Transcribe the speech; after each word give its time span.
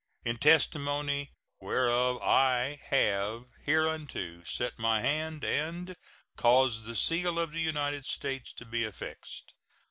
In 0.25 0.39
testimony 0.39 1.29
whereof 1.59 2.19
I 2.23 2.79
have 2.87 3.45
hereunto 3.63 4.43
set 4.45 4.79
my 4.79 5.01
hand 5.01 5.43
and 5.43 5.95
caused 6.35 6.85
the 6.85 6.95
seal 6.95 7.37
of 7.37 7.51
the 7.51 7.61
United 7.61 8.05
States 8.05 8.51
to 8.53 8.65
be 8.65 8.83
affixed. 8.83 9.53